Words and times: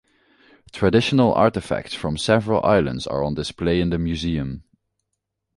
Traditional 0.71 1.31
artifacts 1.35 1.93
from 1.93 2.17
several 2.17 2.65
islands 2.65 3.05
are 3.05 3.23
on 3.23 3.35
display 3.35 3.79
in 3.79 3.91
the 3.91 3.99
museum. 3.99 4.63